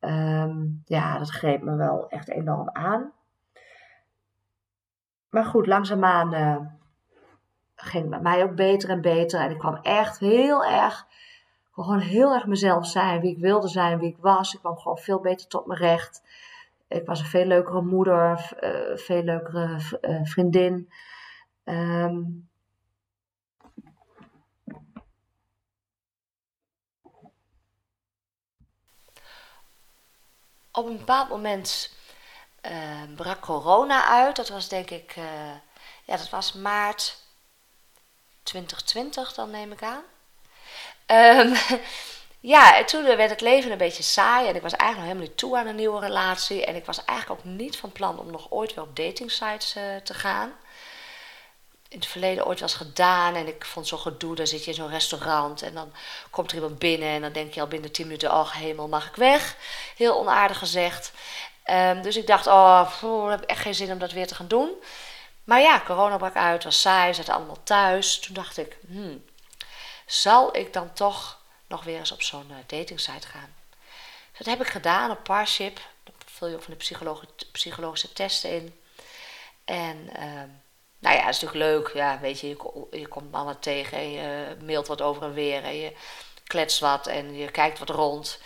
[0.00, 3.12] Um, ja, dat greep me wel echt enorm aan.
[5.30, 6.56] Maar goed, langzaamaan uh,
[7.74, 9.40] ging het met mij ook beter en beter.
[9.40, 11.06] En ik kwam echt heel erg,
[11.72, 13.20] gewoon heel erg mezelf zijn.
[13.20, 14.54] Wie ik wilde zijn, wie ik was.
[14.54, 16.22] Ik kwam gewoon veel beter tot mijn recht.
[16.88, 20.88] Ik was een veel leukere moeder, uh, veel leukere uh, vriendin.
[21.64, 22.48] Um,
[30.76, 31.90] op een bepaald moment
[32.70, 34.36] uh, brak corona uit.
[34.36, 35.24] Dat was denk ik, uh,
[36.04, 37.16] ja, dat was maart
[38.42, 40.02] 2020, dan neem ik aan.
[41.06, 41.56] Um,
[42.54, 45.28] ja, en toen werd het leven een beetje saai en ik was eigenlijk nog helemaal
[45.28, 46.64] niet toe aan een nieuwe relatie.
[46.64, 49.96] En ik was eigenlijk ook niet van plan om nog ooit weer op datingsites uh,
[49.96, 50.52] te gaan
[51.96, 53.34] in het verleden ooit was gedaan.
[53.34, 55.92] En ik vond zo gedoe, dan zit je in zo'n restaurant en dan
[56.30, 59.08] komt er iemand binnen en dan denk je al binnen 10 minuten, oh hemel, mag
[59.08, 59.56] ik weg?
[59.96, 61.12] Heel onaardig gezegd.
[61.70, 64.48] Um, dus ik dacht, oh, ik heb echt geen zin om dat weer te gaan
[64.48, 64.70] doen.
[65.44, 68.18] Maar ja, corona brak uit, was saai, zaten allemaal thuis.
[68.18, 69.24] Toen dacht ik, hmm,
[70.06, 73.54] zal ik dan toch nog weer eens op zo'n uh, datingsite gaan?
[74.30, 75.76] Dus dat heb ik gedaan, op Parship.
[76.04, 78.80] Daar vul je ook van de psychologische testen in.
[79.64, 80.10] En...
[80.18, 80.42] Uh,
[80.98, 81.94] nou ja, dat is natuurlijk leuk.
[81.94, 82.48] Ja, weet je,
[82.90, 85.62] je, komt mannen tegen en je mailt wat over en weer.
[85.64, 85.96] En je
[86.44, 88.40] kletst wat en je kijkt wat rond.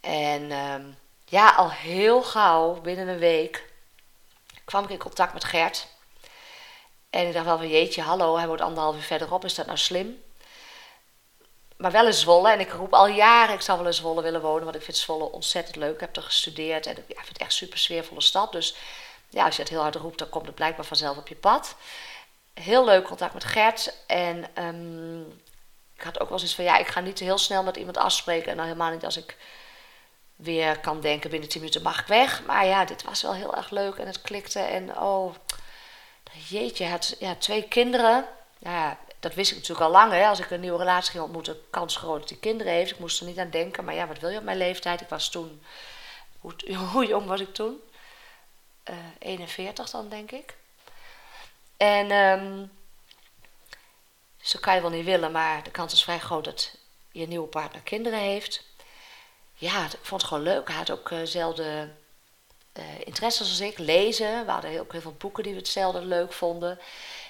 [0.00, 3.72] En um, ja, al heel gauw, binnen een week,
[4.64, 5.86] kwam ik in contact met Gert.
[7.10, 9.78] En ik dacht wel van jeetje, hallo, hij wordt anderhalf uur verderop, is dat nou
[9.78, 10.22] slim?
[11.80, 12.50] Maar wel in Zwolle.
[12.50, 14.64] En ik roep al jaren, ik zou wel in Zwolle willen wonen.
[14.64, 15.94] Want ik vind Zwolle ontzettend leuk.
[15.94, 18.52] Ik heb er gestudeerd en ik vind het echt super sfeervolle stad.
[18.52, 18.74] Dus
[19.30, 21.76] ja, als je het heel hard roept, dan komt het blijkbaar vanzelf op je pad.
[22.54, 23.94] Heel leuk contact met Gert.
[24.06, 25.40] En um,
[25.96, 28.50] ik had ook wel eens van, ja, ik ga niet heel snel met iemand afspreken.
[28.50, 29.36] En dan helemaal niet als ik
[30.36, 32.42] weer kan denken, binnen 10 minuten mag ik weg.
[32.46, 34.58] Maar ja, dit was wel heel erg leuk en het klikte.
[34.58, 35.34] En oh,
[36.48, 38.24] jeetje, het, ja, twee kinderen.
[38.58, 40.12] Ja, dat wist ik natuurlijk al lang.
[40.12, 40.26] Hè.
[40.26, 42.90] Als ik een nieuwe relatie ging ontmoeten, kans groot dat hij kinderen heeft.
[42.90, 43.84] Ik moest er niet aan denken.
[43.84, 45.00] Maar ja, wat wil je op mijn leeftijd?
[45.00, 45.62] Ik was toen,
[46.40, 46.54] hoe,
[46.92, 47.80] hoe jong was ik toen?
[48.90, 50.54] Uh, eh, 41 dan, denk ik.
[51.76, 52.70] En um,
[54.40, 56.74] zo kan je wel niet willen, maar de kans is vrij groot dat
[57.12, 58.64] je nieuwe partner kinderen heeft.
[59.54, 60.68] Ja, ik vond het gewoon leuk.
[60.68, 61.88] Hij had ook dezelfde
[62.78, 63.78] uh, interesses als ik.
[63.78, 64.44] Lezen.
[64.44, 66.78] We hadden heel, heel veel boeken die we hetzelfde leuk vonden.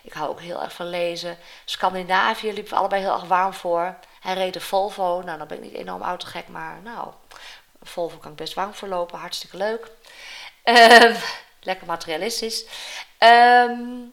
[0.03, 1.39] Ik hou ook heel erg van lezen.
[1.65, 3.97] Scandinavië liepen we allebei heel erg warm voor.
[4.21, 5.23] Hij reed de Volvo.
[5.23, 7.09] Nou, dan ben ik niet enorm autogek, maar nou,
[7.83, 9.19] Volvo kan ik best warm voor lopen.
[9.19, 9.91] Hartstikke leuk.
[10.65, 11.17] Um,
[11.61, 12.65] lekker materialistisch.
[13.19, 14.13] Um,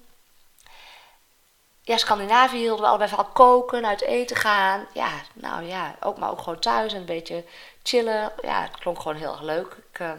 [1.88, 4.88] ja, Scandinavië hielden we allebei van koken, uit eten gaan.
[4.94, 7.44] Ja, nou ja, ook maar ook gewoon thuis en een beetje
[7.84, 8.32] chillen.
[8.42, 9.78] Ja, het klonk gewoon heel erg leuk.
[9.92, 10.12] Ik, uh,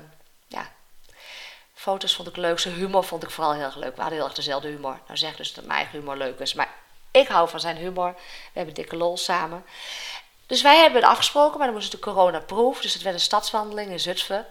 [0.46, 0.70] ja,
[1.74, 2.58] foto's vond ik leuk.
[2.58, 3.94] Zijn humor vond ik vooral heel erg leuk.
[3.94, 5.00] We hadden heel erg dezelfde humor.
[5.06, 6.54] Nou zeg dus dat mijn humor leuk is.
[6.54, 6.74] Maar
[7.10, 8.12] ik hou van zijn humor.
[8.14, 9.64] We hebben dikke lol samen.
[10.46, 12.80] Dus wij hebben het afgesproken, maar dan moest het de coronaproef.
[12.80, 14.46] Dus het werd een stadswandeling in Zutphen.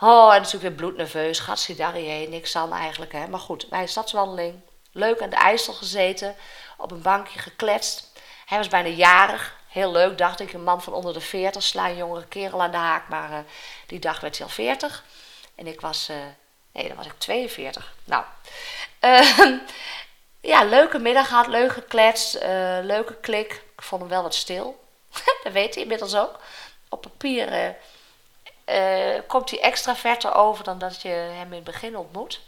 [0.00, 1.66] Oh, en natuurlijk weer bloednerveus.
[1.76, 2.30] Daar heen?
[2.30, 3.12] Niks aan eigenlijk.
[3.12, 3.28] Hè?
[3.28, 4.60] Maar goed, bij stadswandeling.
[4.92, 6.36] Leuk aan de IJssel gezeten.
[6.76, 8.12] Op een bankje gekletst.
[8.46, 9.56] Hij was bijna jarig.
[9.68, 10.52] Heel leuk, dacht ik.
[10.52, 11.62] Een man van onder de 40.
[11.62, 13.08] Sla een jongere kerel aan de haak.
[13.08, 13.38] Maar uh,
[13.86, 15.04] die dag werd hij al 40.
[15.54, 16.16] En ik was uh,
[16.78, 17.94] Nee, dan was ik 42.
[18.04, 18.24] Nou,
[19.00, 19.38] uh,
[20.52, 23.52] ja, leuke middag gehad, leuk gekletst, uh, leuke klik.
[23.52, 24.84] Ik vond hem wel wat stil.
[25.42, 26.40] dat weet hij inmiddels ook.
[26.88, 27.74] Op papier
[28.70, 32.40] uh, komt hij extra verder over dan dat je hem in het begin ontmoet.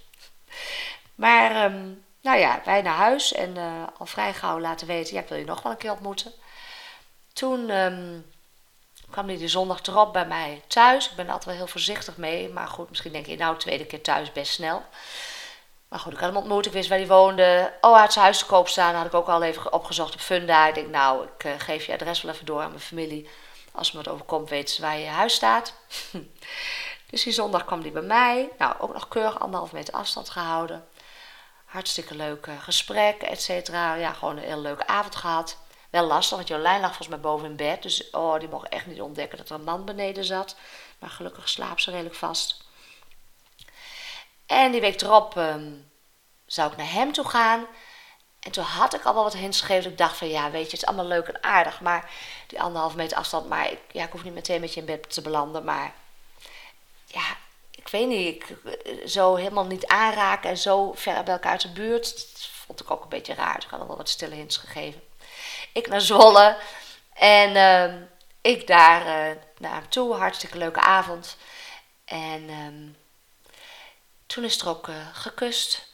[1.15, 3.57] Maar, um, nou ja, wij naar huis en
[3.99, 6.33] al vrij gauw laten weten, ja, ik wil je nog wel een keer ontmoeten.
[7.33, 8.27] Toen um,
[9.11, 11.11] kwam hij de zondag erop bij mij thuis.
[11.11, 12.49] Ik ben er altijd wel heel voorzichtig mee.
[12.49, 14.83] Maar goed, misschien denk je, nou, tweede keer thuis best snel.
[15.89, 16.67] Maar goed, ik had hem ontmoet.
[16.67, 17.73] Ik wist waar hij woonde.
[17.81, 18.95] Oh, hij had zijn huis te koop staan.
[18.95, 20.69] had ik ook al even opgezocht op Funda.
[20.69, 23.29] Ik denk, nou, ik uh, geef je adres wel even door aan mijn familie.
[23.81, 25.75] Als me wat overkomt, weten ze waar je huis staat.
[27.11, 28.49] dus die zondag kwam hij bij mij.
[28.59, 30.88] Nou, ook nog keurig anderhalf meter afstand gehouden.
[31.64, 33.95] Hartstikke leuk uh, gesprek, et cetera.
[33.95, 35.57] Ja, gewoon een heel leuke avond gehad.
[35.90, 37.83] Wel lastig, want Jolijn lag volgens mij boven in bed.
[37.83, 40.57] Dus oh, die mocht echt niet ontdekken dat er een man beneden zat.
[40.99, 42.64] Maar gelukkig slaapt ze redelijk vast.
[44.47, 45.90] En die week erop um,
[46.47, 47.66] zou ik naar hem toe gaan.
[48.40, 49.90] En toen had ik al wel wat hints gegeven.
[49.90, 51.81] Ik dacht van ja, weet je, het is allemaal leuk en aardig.
[51.81, 52.11] Maar
[52.51, 53.49] die anderhalve meter afstand.
[53.49, 55.65] Maar ik, ja, ik hoef niet meteen met je in bed te belanden.
[55.65, 55.95] Maar
[57.07, 57.37] ja,
[57.71, 58.27] ik weet niet.
[58.27, 58.57] Ik,
[59.09, 62.15] zo helemaal niet aanraken en zo ver bij elkaar uit de buurt.
[62.33, 63.55] Dat vond ik ook een beetje raar.
[63.55, 65.03] Dus ik had wel wat stille hints gegeven.
[65.73, 66.57] Ik naar Zwolle.
[67.13, 68.03] En uh,
[68.41, 70.15] ik daar uh, naar hem toe.
[70.15, 71.37] Hartstikke leuke avond.
[72.05, 72.97] En um,
[74.27, 75.89] toen is er ook uh, gekust.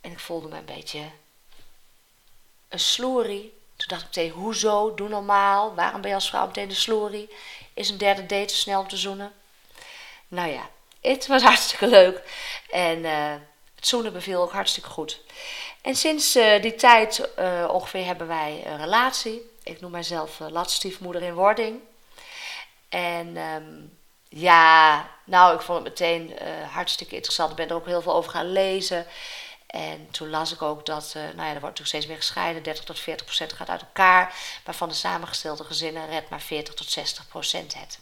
[0.00, 1.10] En ik voelde me een beetje
[2.68, 3.55] een sloerie.
[3.86, 4.94] Toen dacht ik meteen, hoezo?
[4.94, 5.74] Doe normaal.
[5.74, 7.30] Waarom ben je als vrouw meteen de sloerie?
[7.74, 9.32] Is een derde date te snel om te zoenen?
[10.28, 10.70] Nou ja,
[11.00, 12.22] het was hartstikke leuk.
[12.70, 13.34] En uh,
[13.74, 15.20] het zoenen beviel ook hartstikke goed.
[15.82, 19.50] En sinds uh, die tijd uh, ongeveer hebben wij een relatie.
[19.62, 21.80] Ik noem mijzelf uh, latstiefmoeder in wording.
[22.88, 26.32] En um, ja, nou, ik vond het meteen
[26.70, 27.50] hartstikke interessant.
[27.50, 29.06] Ik ben er ook heel veel over gaan lezen.
[29.76, 32.62] En toen las ik ook dat, nou ja, er wordt natuurlijk steeds meer gescheiden.
[32.62, 34.34] 30 tot 40 procent gaat uit elkaar.
[34.64, 37.98] Maar van de samengestelde gezinnen redt maar 40 tot 60 procent het.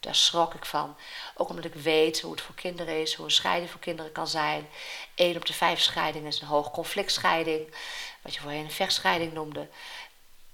[0.00, 0.96] Daar schrok ik van.
[1.36, 4.28] Ook omdat ik weet hoe het voor kinderen is, hoe een scheiding voor kinderen kan
[4.28, 4.68] zijn.
[5.14, 7.74] 1 op de 5 scheidingen is een hoog conflictscheiding,
[8.22, 9.68] wat je voorheen een vechtscheiding noemde.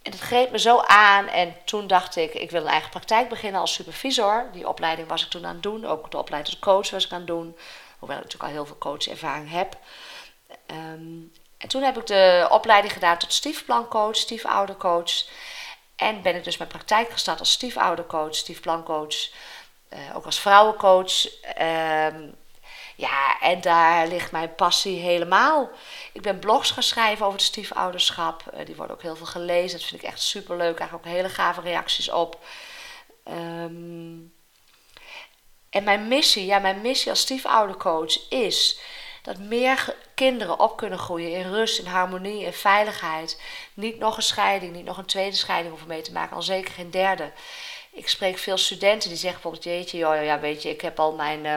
[0.02, 3.28] En het greep me zo aan en toen dacht ik, ik wil een eigen praktijk
[3.28, 4.48] beginnen als supervisor.
[4.52, 7.12] Die opleiding was ik toen aan het doen, ook de opleiding als coach was ik
[7.12, 7.56] aan het doen.
[7.98, 9.76] Hoewel ik natuurlijk al heel veel coachervaring heb.
[10.66, 15.24] Um, en toen heb ik de opleiding gedaan tot stiefplancoach, stiefoudercoach.
[15.96, 19.29] En ben ik dus mijn praktijk gestart als stiefoudercoach, stiefplancoach,
[19.92, 21.27] uh, ook als vrouwencoach.
[21.61, 22.07] Uh,
[22.96, 25.70] ja, en daar ligt mijn passie helemaal.
[26.12, 28.42] Ik ben blogs gaan schrijven over het stiefouderschap.
[28.55, 29.79] Uh, die worden ook heel veel gelezen.
[29.79, 30.79] Dat vind ik echt super leuk.
[30.79, 32.38] Eigenlijk ook hele gave reacties op.
[33.29, 34.33] Um,
[35.70, 38.79] en mijn missie, ja, mijn missie als stiefoudercoach is
[39.24, 43.40] dat meer kinderen op kunnen groeien in rust, in harmonie, in veiligheid.
[43.74, 46.72] Niet nog een scheiding, niet nog een tweede scheiding hoeven mee te maken, al zeker
[46.72, 47.32] geen derde.
[47.90, 51.44] Ik spreek veel studenten die zeggen bijvoorbeeld, jeetje, ja, weet je, ik heb al mijn
[51.44, 51.54] uh,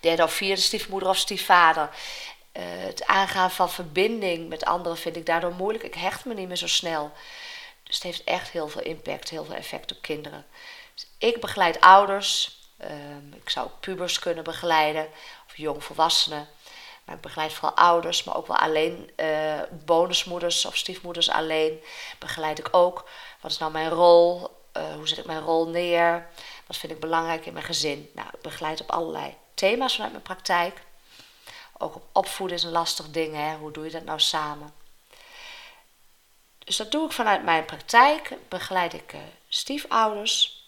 [0.00, 1.90] derde of vierde stiefmoeder of stiefvader.
[2.52, 5.84] Uh, het aangaan van verbinding met anderen vind ik daardoor moeilijk.
[5.84, 7.12] Ik hecht me niet meer zo snel.
[7.82, 10.46] Dus het heeft echt heel veel impact, heel veel effect op kinderen.
[10.94, 12.58] Dus ik begeleid ouders.
[12.82, 15.08] Um, ik zou pubers kunnen begeleiden
[15.46, 16.48] of jongvolwassenen.
[17.10, 21.82] Maar ik begeleid vooral ouders, maar ook wel alleen uh, bonusmoeders of stiefmoeders alleen.
[22.18, 23.08] Begeleid ik ook.
[23.40, 24.48] Wat is nou mijn rol?
[24.76, 26.28] Uh, hoe zet ik mijn rol neer?
[26.66, 28.10] Wat vind ik belangrijk in mijn gezin?
[28.14, 30.82] Nou, ik begeleid op allerlei thema's vanuit mijn praktijk.
[31.78, 33.34] Ook op opvoeden is een lastig ding.
[33.34, 33.56] Hè?
[33.56, 34.74] Hoe doe je dat nou samen?
[36.58, 38.32] Dus dat doe ik vanuit mijn praktijk.
[38.48, 40.64] Begeleid ik uh, stiefouders.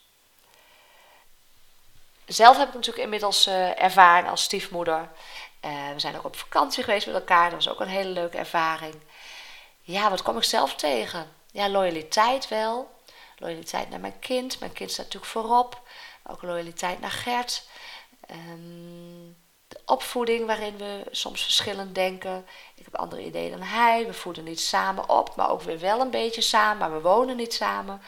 [2.27, 5.09] Zelf heb ik natuurlijk inmiddels ervaren als stiefmoeder.
[5.65, 7.51] Uh, we zijn ook op vakantie geweest met elkaar.
[7.51, 8.95] Dat was ook een hele leuke ervaring.
[9.81, 11.33] Ja, wat kom ik zelf tegen?
[11.53, 12.91] Ja, loyaliteit wel.
[13.39, 14.61] Loyaliteit naar mijn kind.
[14.61, 15.81] Mijn kind staat natuurlijk voorop.
[16.27, 17.67] Ook loyaliteit naar Gert.
[18.31, 19.37] Um,
[19.69, 22.47] de opvoeding waarin we soms verschillend denken.
[22.75, 24.07] Ik heb andere ideeën dan hij.
[24.07, 26.79] We voeden niet samen op, maar ook weer wel een beetje samen.
[26.79, 28.03] Maar we wonen niet samen.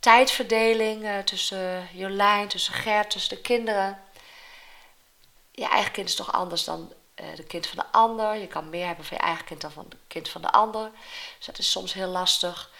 [0.00, 4.03] Tijdverdeling uh, tussen Jolijn, tussen Gert, tussen de kinderen
[5.54, 8.34] je eigen kind is toch anders dan uh, de kind van de ander.
[8.34, 10.90] Je kan meer hebben van je eigen kind dan van het kind van de ander.
[11.36, 12.70] Dus dat is soms heel lastig.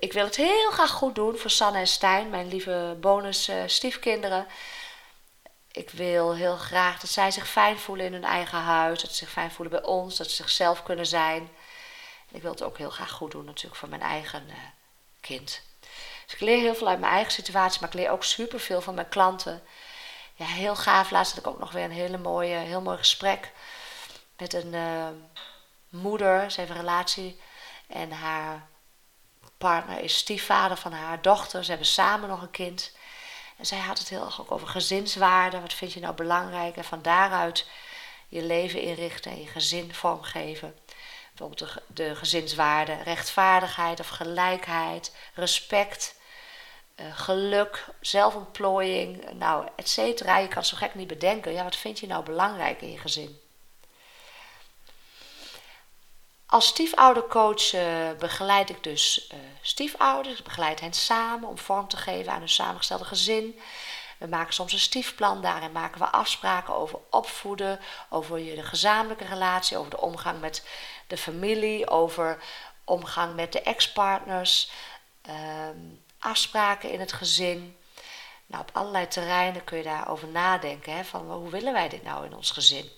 [0.00, 3.62] Ik wil het heel graag goed doen voor Sanne en Stijn, mijn lieve bonus uh,
[3.66, 4.46] stiefkinderen.
[5.70, 9.02] Ik wil heel graag dat zij zich fijn voelen in hun eigen huis.
[9.02, 10.16] Dat ze zich fijn voelen bij ons.
[10.16, 11.50] Dat ze zichzelf kunnen zijn.
[12.30, 14.54] Ik wil het ook heel graag goed doen natuurlijk voor mijn eigen uh,
[15.20, 15.62] kind.
[16.24, 17.80] Dus ik leer heel veel uit mijn eigen situatie.
[17.80, 19.62] Maar ik leer ook superveel van mijn klanten
[20.36, 21.10] ja, heel gaaf.
[21.10, 23.52] Laatst had ik ook nog weer een hele mooie, heel mooi gesprek
[24.36, 25.06] met een uh,
[25.88, 26.50] moeder.
[26.50, 27.40] Ze heeft een relatie
[27.86, 28.68] en haar
[29.58, 31.64] partner is stiefvader van haar dochter.
[31.64, 32.92] Ze hebben samen nog een kind.
[33.56, 35.60] En zij had het heel erg ook over gezinswaarden.
[35.60, 36.76] Wat vind je nou belangrijk?
[36.76, 37.66] En van daaruit
[38.28, 40.78] je leven inrichten en je gezin vormgeven.
[41.34, 46.14] Bijvoorbeeld de, de gezinswaarden, rechtvaardigheid of gelijkheid, respect,
[46.96, 50.38] geluk, zelfontplooiing, nou, et cetera.
[50.38, 51.52] Je kan zo gek niet bedenken.
[51.52, 53.40] Ja, wat vind je nou belangrijk in je gezin?
[56.46, 60.38] Als stiefoudercoach uh, begeleid ik dus uh, stiefouders.
[60.38, 63.60] Ik begeleid hen samen om vorm te geven aan hun samengestelde gezin.
[64.18, 67.80] We maken soms een stiefplan, daarin maken we afspraken over opvoeden,
[68.10, 70.66] over je de gezamenlijke relatie, over de omgang met
[71.06, 72.42] de familie, over
[72.84, 74.70] omgang met de ex-partners,
[75.22, 75.78] ehm,
[76.18, 77.76] afspraken in het gezin.
[78.46, 80.96] Nou, op allerlei terreinen kun je daarover nadenken.
[80.96, 82.90] Hè, van hoe willen wij dit nou in ons gezin?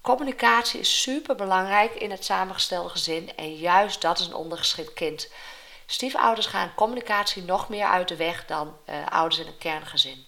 [0.00, 5.28] Communicatie is super belangrijk in het samengestelde gezin en juist dat is een ondergeschikt kind.
[5.86, 10.26] Stiefouders gaan communicatie nog meer uit de weg dan uh, ouders in een kerngezin.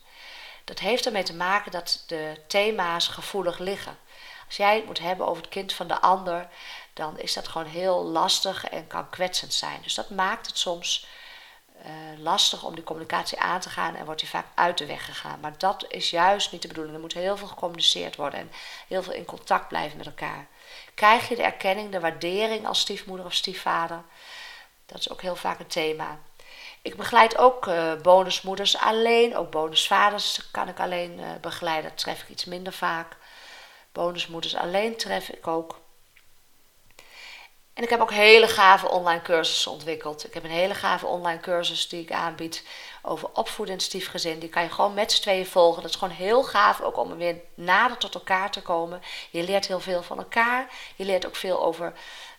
[0.65, 3.99] Dat heeft ermee te maken dat de thema's gevoelig liggen.
[4.47, 6.49] Als jij het moet hebben over het kind van de ander,
[6.93, 9.81] dan is dat gewoon heel lastig en kan kwetsend zijn.
[9.83, 11.07] Dus dat maakt het soms
[12.19, 15.41] lastig om die communicatie aan te gaan en wordt die vaak uit de weg gegaan.
[15.41, 16.95] Maar dat is juist niet de bedoeling.
[16.95, 18.51] Er moet heel veel gecommuniceerd worden en
[18.89, 20.47] heel veel in contact blijven met elkaar.
[20.95, 24.03] Krijg je de erkenning, de waardering als stiefmoeder of stiefvader?
[24.87, 26.19] Dat is ook heel vaak een thema.
[26.83, 31.91] Ik begeleid ook uh, bonusmoeders alleen, ook bonusvaders kan ik alleen uh, begeleiden.
[31.91, 33.17] Dat tref ik iets minder vaak.
[33.93, 35.81] Bonusmoeders alleen tref ik ook.
[37.75, 40.27] En ik heb ook hele gave online cursussen ontwikkeld.
[40.27, 42.65] Ik heb een hele gave online cursus die ik aanbied
[43.03, 44.39] over opvoeden in stiefgezin.
[44.39, 45.83] Die kan je gewoon met z'n tweeën volgen.
[45.83, 49.03] Dat is gewoon heel gaaf, ook om weer nader tot elkaar te komen.
[49.31, 50.71] Je leert heel veel van elkaar.
[50.97, 51.93] Je leert ook veel over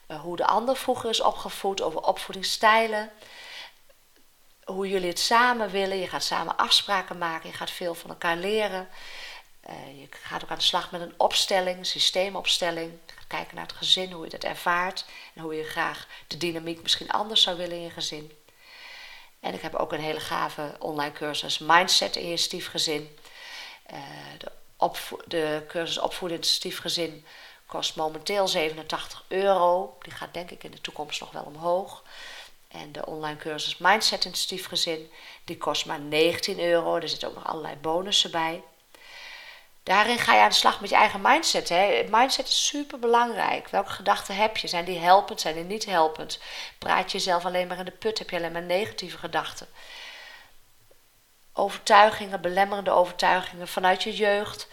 [0.08, 3.12] uh, hoe de ander vroeger is opgevoed, over opvoedingsstijlen.
[4.64, 5.98] Hoe jullie het samen willen.
[5.98, 7.50] Je gaat samen afspraken maken.
[7.50, 8.90] Je gaat veel van elkaar leren.
[9.70, 13.00] Uh, je gaat ook aan de slag met een opstelling, systeemopstelling.
[13.34, 15.06] Kijken naar het gezin, hoe je dat ervaart.
[15.34, 18.32] En hoe je graag de dynamiek misschien anders zou willen in je gezin.
[19.40, 23.18] En ik heb ook een hele gave online cursus Mindset in je stiefgezin.
[23.94, 24.00] Uh,
[24.38, 24.52] de,
[25.28, 27.26] de cursus Opvoeden in het stiefgezin
[27.66, 29.98] kost momenteel 87 euro.
[30.02, 32.04] Die gaat denk ik in de toekomst nog wel omhoog.
[32.68, 35.12] En de online cursus Mindset in het stiefgezin,
[35.44, 36.96] die kost maar 19 euro.
[36.96, 38.64] Er zitten ook nog allerlei bonussen bij.
[39.84, 41.70] Daarin ga je aan de slag met je eigen mindset.
[41.70, 42.04] Hè.
[42.10, 43.68] Mindset is super belangrijk.
[43.68, 44.68] Welke gedachten heb je?
[44.68, 45.42] Zijn die helpend?
[45.42, 46.40] Zijn die niet helpend?
[46.78, 48.20] Praat je jezelf alleen maar in de put?
[48.20, 49.68] Heb je alleen maar negatieve gedachten?
[51.54, 54.68] Overtuigingen, belemmerende overtuigingen vanuit je jeugd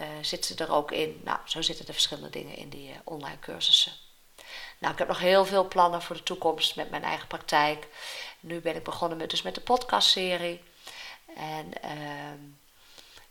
[0.00, 1.20] uh, zitten er ook in.
[1.24, 3.92] Nou, zo zitten er verschillende dingen in die uh, online cursussen.
[4.78, 7.86] Nou, ik heb nog heel veel plannen voor de toekomst met mijn eigen praktijk.
[8.40, 10.62] Nu ben ik begonnen met, dus met de podcastserie.
[11.36, 11.90] En uh,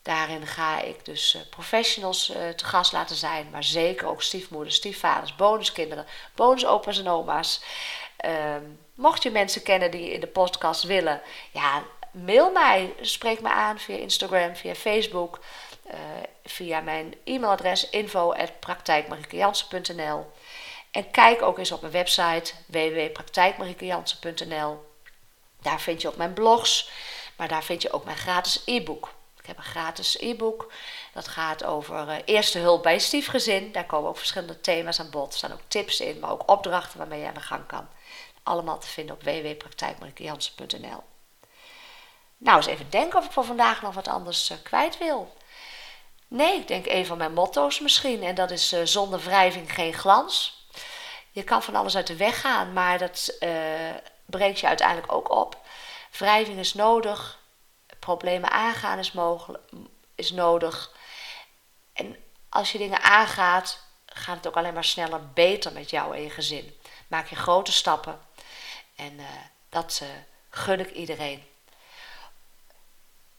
[0.01, 4.75] Daarin ga ik dus uh, professionals uh, te gast laten zijn, maar zeker ook stiefmoeders,
[4.75, 7.61] stiefvaders, bonuskinderen, bonusopa's en oma's.
[8.25, 8.55] Uh,
[8.93, 13.79] mocht je mensen kennen die in de podcast willen, ja, mail mij, spreek me aan
[13.79, 15.39] via Instagram, via Facebook,
[15.87, 15.93] uh,
[16.45, 20.31] via mijn e-mailadres info@praktijkmariekejansen.nl.
[20.91, 24.87] En kijk ook eens op mijn website www.praktijkmariekejansen.nl.
[25.61, 26.91] Daar vind je ook mijn blogs,
[27.35, 29.17] maar daar vind je ook mijn gratis e-book
[29.49, 30.71] heb een gratis e-book.
[31.13, 33.71] Dat gaat over uh, eerste hulp bij een stiefgezin.
[33.71, 35.31] Daar komen ook verschillende thema's aan bod.
[35.31, 37.87] Er staan ook tips in, maar ook opdrachten waarmee je aan de gang kan.
[38.43, 41.03] Allemaal te vinden op www.praktijkmariekejansen.nl
[42.37, 45.33] Nou, eens even denken of ik voor vandaag nog wat anders uh, kwijt wil.
[46.27, 48.23] Nee, ik denk een van mijn motto's misschien.
[48.23, 50.67] En dat is uh, zonder wrijving geen glans.
[51.31, 53.37] Je kan van alles uit de weg gaan, maar dat
[54.25, 55.57] brengt je uiteindelijk ook op.
[56.11, 57.39] Wrijving is nodig
[58.15, 59.63] problemen aangaan is, mogelijk,
[60.15, 60.91] is nodig.
[61.93, 62.15] En
[62.49, 66.29] als je dingen aangaat, gaat het ook alleen maar sneller beter met jou en je
[66.29, 66.77] gezin.
[67.07, 68.19] Maak je grote stappen.
[68.95, 69.25] En uh,
[69.69, 70.09] dat uh,
[70.49, 71.43] gun ik iedereen.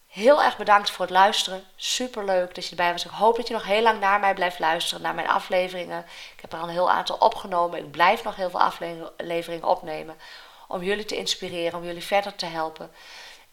[0.06, 1.64] Heel erg bedankt voor het luisteren.
[1.76, 3.04] Super leuk dat je erbij was.
[3.04, 6.04] Ik hoop dat je nog heel lang naar mij blijft luisteren, naar mijn afleveringen.
[6.34, 7.78] Ik heb er al een heel aantal opgenomen.
[7.78, 10.16] Ik blijf nog heel veel afleveringen opnemen.
[10.68, 12.90] Om jullie te inspireren, om jullie verder te helpen.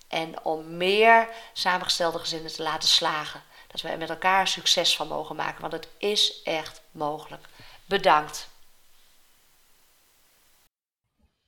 [0.07, 3.41] En om meer samengestelde gezinnen te laten slagen.
[3.67, 5.61] Dat we er met elkaar succes van mogen maken.
[5.61, 7.45] Want het is echt mogelijk.
[7.85, 8.49] Bedankt.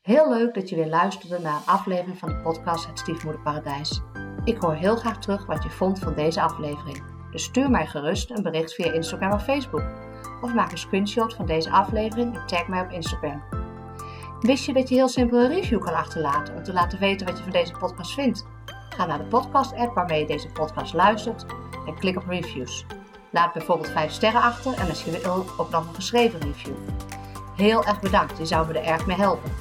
[0.01, 4.01] Heel leuk dat je weer luisterde naar een aflevering van de podcast Het Stiefmoederparadijs.
[4.43, 7.03] Ik hoor heel graag terug wat je vond van deze aflevering.
[7.32, 9.84] Dus stuur mij gerust een bericht via Instagram of Facebook.
[10.41, 13.43] Of maak een screenshot van deze aflevering en tag mij op Instagram.
[14.42, 17.38] Wist je dat je heel simpel een review kan achterlaten om te laten weten wat
[17.38, 18.46] je van deze podcast vindt?
[18.90, 21.46] Ga naar de podcast-app waarmee je deze podcast luistert
[21.86, 22.86] en klik op reviews.
[23.32, 26.74] Laat bijvoorbeeld 5 sterren achter en wil ook nog een geschreven review.
[27.56, 29.52] Heel erg bedankt, je zou me er erg mee helpen.